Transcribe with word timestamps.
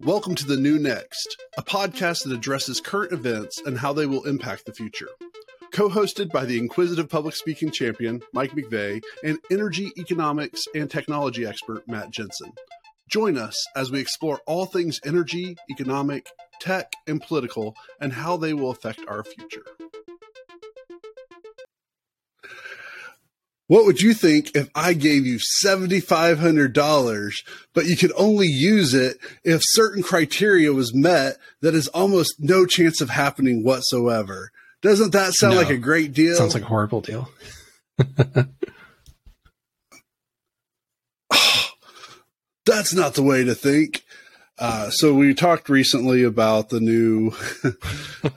Welcome 0.00 0.36
to 0.36 0.46
The 0.46 0.56
New 0.56 0.78
Next, 0.78 1.36
a 1.58 1.62
podcast 1.62 2.24
that 2.24 2.32
addresses 2.32 2.80
current 2.80 3.12
events 3.12 3.60
and 3.66 3.76
how 3.76 3.92
they 3.92 4.06
will 4.06 4.24
impact 4.24 4.64
the 4.64 4.72
future. 4.72 5.08
Co 5.72 5.88
hosted 5.88 6.30
by 6.30 6.44
the 6.44 6.58
inquisitive 6.58 7.08
public 7.08 7.34
speaking 7.34 7.70
champion, 7.72 8.22
Mike 8.32 8.52
McVey, 8.52 9.02
and 9.24 9.38
energy, 9.50 9.90
economics, 9.98 10.68
and 10.74 10.88
technology 10.88 11.44
expert, 11.44 11.88
Matt 11.88 12.10
Jensen. 12.10 12.52
Join 13.08 13.36
us 13.36 13.66
as 13.74 13.90
we 13.90 13.98
explore 13.98 14.40
all 14.46 14.66
things 14.66 15.00
energy, 15.04 15.56
economic, 15.70 16.28
tech, 16.60 16.92
and 17.06 17.20
political, 17.20 17.74
and 18.00 18.12
how 18.12 18.36
they 18.36 18.54
will 18.54 18.70
affect 18.70 19.00
our 19.08 19.24
future. 19.24 19.64
What 23.68 23.84
would 23.84 24.00
you 24.00 24.14
think 24.14 24.54
if 24.54 24.70
I 24.76 24.92
gave 24.92 25.26
you 25.26 25.40
$7,500, 25.64 27.44
but 27.74 27.86
you 27.86 27.96
could 27.96 28.12
only 28.16 28.46
use 28.46 28.94
it 28.94 29.18
if 29.42 29.60
certain 29.64 30.04
criteria 30.04 30.72
was 30.72 30.94
met 30.94 31.38
that 31.62 31.74
is 31.74 31.88
almost 31.88 32.36
no 32.38 32.64
chance 32.64 33.00
of 33.00 33.10
happening 33.10 33.64
whatsoever? 33.64 34.52
Doesn't 34.82 35.12
that 35.12 35.34
sound 35.34 35.54
no. 35.54 35.60
like 35.60 35.70
a 35.70 35.76
great 35.76 36.12
deal? 36.12 36.36
Sounds 36.36 36.54
like 36.54 36.62
a 36.62 36.66
horrible 36.66 37.00
deal. 37.00 37.28
That's 42.66 42.94
not 42.94 43.14
the 43.14 43.22
way 43.24 43.42
to 43.42 43.54
think. 43.56 44.04
Uh, 44.58 44.90
so 44.90 45.12
we 45.12 45.34
talked 45.34 45.68
recently 45.68 46.22
about 46.22 46.68
the 46.68 46.80
new, 46.80 47.30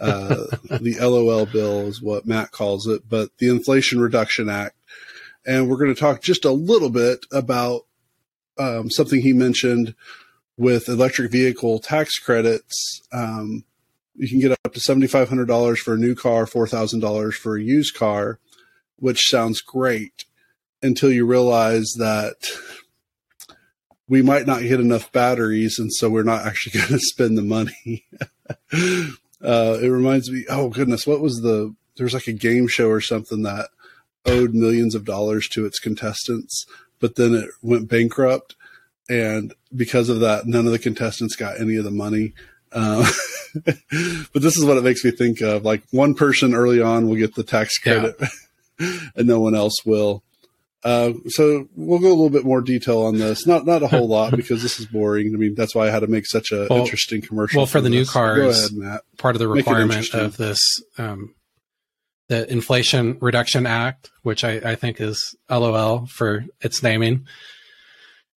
uh, 0.02 0.46
the 0.82 0.98
LOL 1.00 1.46
bill 1.46 1.88
is 1.88 2.02
what 2.02 2.26
Matt 2.26 2.52
calls 2.52 2.88
it, 2.88 3.04
but 3.08 3.30
the 3.38 3.48
Inflation 3.48 4.02
Reduction 4.02 4.50
Act 4.50 4.76
and 5.46 5.70
we're 5.70 5.78
going 5.78 5.94
to 5.94 6.00
talk 6.00 6.22
just 6.22 6.46
a 6.46 6.52
little 6.52 6.90
bit 6.90 7.26
about 7.32 7.82
um, 8.58 8.90
something 8.90 9.22
he 9.22 9.34
mentioned 9.34 9.96
with 10.58 10.90
electric 10.90 11.32
vehicle 11.32 11.80
tax 11.80 12.20
credits. 12.20 13.02
Um, 13.12 13.64
you 14.16 14.28
can 14.28 14.40
get 14.40 14.52
up 14.52 14.74
to 14.74 14.80
$7,500 14.80 15.78
for 15.78 15.94
a 15.94 15.98
new 15.98 16.14
car, 16.14 16.46
$4,000 16.46 17.34
for 17.34 17.56
a 17.56 17.64
used 17.64 17.96
car, 17.96 18.40
which 18.98 19.22
sounds 19.30 19.62
great 19.62 20.26
until 20.82 21.12
you 21.12 21.26
realize 21.26 21.94
that 21.98 22.36
we 24.10 24.22
might 24.22 24.46
not 24.46 24.62
hit 24.62 24.82
enough 24.82 25.12
batteries. 25.14 25.80
And 25.80 25.94
so 25.94 26.10
we're 26.10 26.24
not 26.24 26.46
actually 26.46 26.80
going 26.80 26.92
to 26.92 27.00
spend 27.00 27.38
the 27.38 27.42
money. 27.42 28.06
uh, 29.42 29.80
it 29.82 29.90
reminds 29.90 30.30
me, 30.30 30.46
oh 30.50 30.70
goodness, 30.70 31.08
what 31.08 31.22
was 31.22 31.36
the, 31.42 31.74
there's 31.96 32.14
like 32.14 32.28
a 32.28 32.34
game 32.34 32.68
show 32.68 32.90
or 32.90 33.02
something 33.02 33.44
that 33.44 33.70
owed 34.26 34.54
millions 34.54 34.96
of 34.96 35.06
dollars 35.06 35.48
to 35.50 35.66
its 35.66 35.80
contestants, 35.80 36.66
but 37.00 37.16
then 37.16 37.34
it 37.34 37.50
went 37.62 37.90
bankrupt. 37.90 38.56
And 39.10 39.54
because 39.76 40.10
of 40.10 40.20
that, 40.20 40.46
none 40.46 40.66
of 40.66 40.72
the 40.72 40.80
contestants 40.80 41.36
got 41.36 41.60
any 41.60 41.76
of 41.76 41.84
the 41.84 41.92
money. 41.92 42.34
Uh, 42.72 43.10
but 43.64 44.42
this 44.42 44.56
is 44.56 44.64
what 44.64 44.78
it 44.78 44.84
makes 44.84 45.04
me 45.04 45.12
think 45.12 45.42
of. 45.42 45.64
Like 45.64 45.84
one 45.92 46.14
person 46.14 46.54
early 46.54 46.82
on 46.82 47.08
will 47.08 47.16
get 47.16 47.36
the 47.36 47.44
tax 47.44 47.78
credit 47.78 48.16
yeah. 48.80 49.00
and 49.16 49.28
no 49.28 49.40
one 49.40 49.56
else 49.56 49.78
will. 49.86 50.24
Uh, 50.82 51.12
so 51.28 51.68
we'll 51.76 52.00
go 52.00 52.08
a 52.08 52.10
little 52.10 52.30
bit 52.30 52.46
more 52.46 52.62
detail 52.62 53.02
on 53.02 53.18
this. 53.18 53.46
Not 53.46 53.66
not 53.66 53.84
a 53.84 53.88
whole 53.88 54.08
lot 54.08 54.36
because 54.36 54.62
this 54.62 54.80
is 54.80 54.86
boring. 54.86 55.34
I 55.34 55.38
mean, 55.38 55.56
that's 55.56 55.76
why 55.76 55.88
I 55.88 55.90
had 55.90 56.00
to 56.02 56.08
make 56.08 56.26
such 56.26 56.52
an 56.52 56.68
well, 56.70 56.80
interesting 56.80 57.22
commercial. 57.22 57.60
Well, 57.60 57.66
for, 57.66 57.74
for 57.74 57.82
the 57.82 57.90
this. 57.90 58.08
new 58.08 58.12
cars, 58.12 58.72
ahead, 58.72 59.02
part 59.18 59.36
of 59.36 59.40
the 59.40 59.48
requirement 59.48 60.14
of 60.14 60.38
this 60.38 60.62
um, 60.98 61.36
the 62.30 62.50
Inflation 62.50 63.18
Reduction 63.20 63.66
Act, 63.66 64.12
which 64.22 64.44
I, 64.44 64.62
I 64.64 64.76
think 64.76 65.02
is 65.02 65.36
LOL 65.50 66.06
for 66.06 66.46
its 66.62 66.82
naming, 66.82 67.28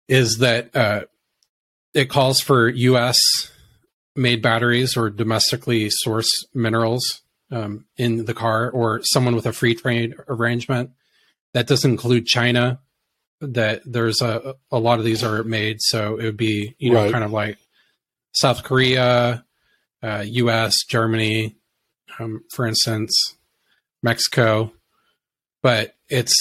is 0.08 0.38
that 0.38 0.74
uh, 0.74 1.02
it 1.92 2.08
calls 2.08 2.40
for 2.40 2.68
U.S. 2.68 3.18
made 4.14 4.42
batteries 4.42 4.96
or 4.96 5.10
domestically 5.10 5.90
sourced 6.06 6.30
minerals 6.54 7.20
um, 7.50 7.84
in 7.96 8.26
the 8.26 8.34
car, 8.34 8.70
or 8.70 9.00
someone 9.02 9.34
with 9.34 9.46
a 9.46 9.52
free 9.52 9.74
trade 9.74 10.14
arrangement. 10.28 10.90
That 11.52 11.66
doesn't 11.66 11.90
include 11.90 12.26
China. 12.26 12.80
That 13.40 13.82
there's 13.84 14.22
a 14.22 14.54
a 14.70 14.78
lot 14.78 15.00
of 15.00 15.04
these 15.04 15.24
are 15.24 15.42
made, 15.42 15.78
so 15.80 16.16
it 16.16 16.24
would 16.24 16.36
be 16.36 16.76
you 16.78 16.92
know 16.92 17.04
right. 17.04 17.12
kind 17.12 17.24
of 17.24 17.32
like 17.32 17.58
South 18.32 18.62
Korea, 18.62 19.44
uh, 20.00 20.24
U.S., 20.24 20.84
Germany, 20.88 21.56
um, 22.20 22.44
for 22.54 22.66
instance 22.66 23.36
Mexico, 24.02 24.72
but 25.62 25.94
it's 26.08 26.34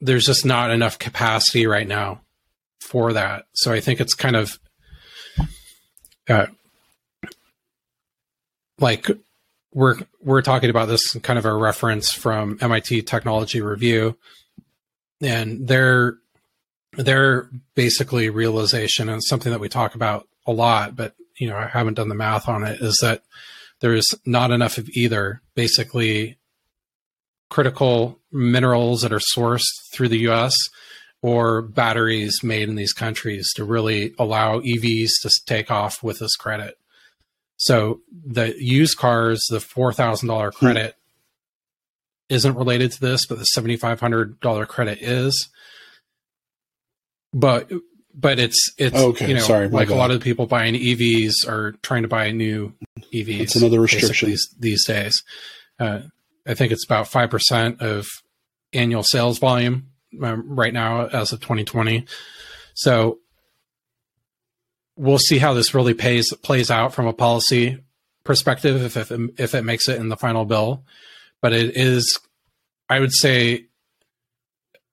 there's 0.00 0.24
just 0.24 0.44
not 0.44 0.70
enough 0.70 0.98
capacity 0.98 1.66
right 1.66 1.86
now 1.86 2.20
for 2.80 3.12
that. 3.12 3.46
So 3.52 3.72
I 3.72 3.80
think 3.80 4.00
it's 4.00 4.14
kind 4.14 4.36
of 4.36 4.58
uh, 6.28 6.46
like 8.80 9.08
we're 9.72 9.96
we're 10.22 10.42
talking 10.42 10.70
about 10.70 10.88
this 10.88 11.14
kind 11.22 11.38
of 11.38 11.44
a 11.44 11.54
reference 11.54 12.12
from 12.12 12.58
MIT 12.60 13.02
Technology 13.02 13.60
Review, 13.60 14.16
and 15.20 15.66
their 15.66 16.16
their 16.92 17.48
basically 17.74 18.30
realization 18.30 19.08
and 19.08 19.22
something 19.22 19.52
that 19.52 19.60
we 19.60 19.68
talk 19.68 19.94
about 19.94 20.26
a 20.46 20.52
lot, 20.52 20.96
but 20.96 21.14
you 21.38 21.48
know 21.48 21.56
I 21.56 21.66
haven't 21.66 21.94
done 21.94 22.08
the 22.08 22.14
math 22.14 22.48
on 22.48 22.64
it, 22.64 22.80
is 22.80 22.98
that 23.02 23.22
there's 23.80 24.14
not 24.24 24.50
enough 24.50 24.78
of 24.78 24.88
either. 24.90 25.42
Basically, 25.54 26.37
critical 27.48 28.18
minerals 28.30 29.02
that 29.02 29.12
are 29.12 29.20
sourced 29.34 29.66
through 29.92 30.08
the 30.08 30.28
US 30.28 30.54
or 31.22 31.62
batteries 31.62 32.42
made 32.42 32.68
in 32.68 32.76
these 32.76 32.92
countries 32.92 33.48
to 33.56 33.64
really 33.64 34.14
allow 34.18 34.60
EVs 34.60 35.10
to 35.22 35.30
take 35.46 35.70
off 35.70 36.02
with 36.02 36.18
this 36.20 36.36
credit. 36.36 36.78
So 37.56 38.00
the 38.10 38.54
used 38.56 38.98
cars, 38.98 39.44
the 39.50 39.58
$4,000 39.58 40.52
hmm. 40.52 40.66
credit 40.66 40.94
hmm. 40.94 42.34
isn't 42.34 42.54
related 42.54 42.92
to 42.92 43.00
this, 43.00 43.26
but 43.26 43.38
the 43.38 43.46
$7,500 43.56 44.68
credit 44.68 44.98
is. 45.00 45.48
But 47.32 47.70
but 48.14 48.40
it's 48.40 48.72
it's 48.78 48.96
okay, 48.96 49.28
you 49.28 49.34
know 49.34 49.40
sorry, 49.40 49.68
like 49.68 49.90
a 49.90 49.94
lot 49.94 50.10
of 50.10 50.18
the 50.18 50.24
people 50.24 50.46
buying 50.46 50.74
EVs 50.74 51.46
are 51.46 51.72
trying 51.82 52.02
to 52.02 52.08
buy 52.08 52.30
new 52.32 52.72
EVs. 53.14 53.40
It's 53.40 53.54
another 53.54 53.80
restriction 53.80 54.30
these, 54.30 54.48
these 54.58 54.86
days. 54.86 55.22
Uh, 55.78 56.00
I 56.48 56.54
think 56.54 56.72
it's 56.72 56.84
about 56.84 57.06
5% 57.06 57.80
of 57.80 58.08
annual 58.72 59.02
sales 59.02 59.38
volume 59.38 59.90
um, 60.22 60.56
right 60.56 60.72
now 60.72 61.06
as 61.06 61.32
of 61.32 61.40
2020. 61.40 62.06
So 62.74 63.18
we'll 64.96 65.18
see 65.18 65.38
how 65.38 65.52
this 65.52 65.74
really 65.74 65.94
pays, 65.94 66.32
plays 66.42 66.70
out 66.70 66.94
from 66.94 67.06
a 67.06 67.12
policy 67.12 67.78
perspective 68.24 68.82
if, 68.82 68.96
if, 68.96 69.12
if 69.38 69.54
it 69.54 69.62
makes 69.62 69.88
it 69.88 70.00
in 70.00 70.08
the 70.08 70.16
final 70.16 70.46
bill. 70.46 70.84
But 71.42 71.52
it 71.52 71.76
is, 71.76 72.18
I 72.88 72.98
would 72.98 73.12
say, 73.12 73.66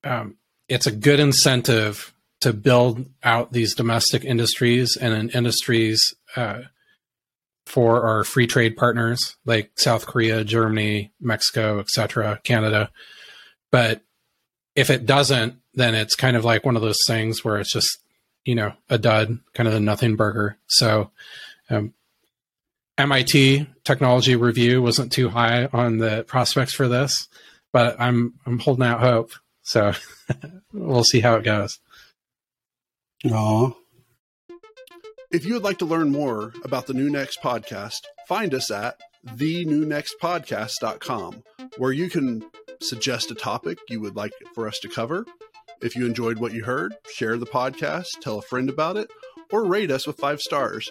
um, 0.04 0.36
it's 0.68 0.88
a 0.88 0.92
good 0.92 1.20
incentive 1.20 2.14
to 2.42 2.54
build 2.54 3.06
out 3.24 3.54
these 3.54 3.74
domestic 3.74 4.24
industries 4.24 4.98
and 4.98 5.14
in 5.14 5.30
industries 5.30 6.14
uh, 6.36 6.62
for 7.66 8.06
our 8.06 8.24
free 8.24 8.48
trade 8.48 8.78
partners 8.78 9.38
like 9.46 9.72
South 9.76 10.06
Korea, 10.06 10.44
Germany, 10.44 11.12
Mexico, 11.20 11.80
etc., 11.80 12.40
Canada. 12.44 12.92
But 13.72 14.02
if 14.76 14.90
it 14.90 15.06
doesn't, 15.06 15.56
then 15.74 15.96
it's 15.96 16.16
kind 16.16 16.38
of 16.38 16.46
like 16.46 16.66
one 16.66 16.76
of 16.76 16.82
those 16.82 17.00
things 17.08 17.44
where 17.44 17.58
it's 17.58 17.74
just 17.74 18.00
you 18.46 18.56
know 18.56 18.74
a 18.90 18.98
dud, 18.98 19.40
kind 19.54 19.68
of 19.68 19.74
a 19.74 19.80
nothing 19.80 20.16
burger. 20.16 20.58
So 20.68 21.12
um, 21.70 21.94
MIT 22.98 23.68
Technology 23.84 24.36
Review 24.36 24.82
wasn't 24.82 25.12
too 25.12 25.30
high 25.30 25.66
on 25.74 25.98
the 25.98 26.24
prospects 26.28 26.74
for 26.74 26.88
this, 26.88 27.28
but 27.74 28.00
I'm 28.00 28.36
I'm 28.46 28.60
holding 28.60 28.86
out 28.86 29.02
hope. 29.02 29.32
So 29.64 29.94
we'll 30.74 31.04
see 31.04 31.20
how 31.20 31.36
it 31.36 31.44
goes. 31.44 31.80
Aw, 33.26 33.72
if 35.36 35.46
you 35.46 35.54
would 35.54 35.64
like 35.64 35.80
to 35.80 35.86
learn 35.86 36.14
more 36.14 36.54
about 36.64 36.88
the 36.88 36.94
New 36.94 37.10
Next 37.10 37.42
podcast, 37.42 38.04
find 38.26 38.54
us 38.54 38.72
at 38.72 39.02
thenewnextpodcast.com, 39.28 41.44
where 41.78 41.92
you 41.92 42.10
can 42.10 42.46
suggest 42.82 43.32
a 43.32 43.36
topic 43.36 43.78
you 43.90 44.00
would 44.00 44.16
like 44.16 44.32
for 44.54 44.66
us 44.66 44.80
to 44.80 44.88
cover. 44.88 45.26
If 45.82 45.94
you 45.94 46.06
enjoyed 46.06 46.40
what 46.40 46.54
you 46.54 46.64
heard, 46.64 46.96
share 47.14 47.36
the 47.36 47.46
podcast, 47.46 48.22
tell 48.22 48.40
a 48.40 48.44
friend 48.44 48.70
about 48.70 48.96
it, 48.96 49.12
or 49.52 49.66
rate 49.66 49.92
us 49.92 50.08
with 50.08 50.16
five 50.16 50.40
stars. 50.40 50.90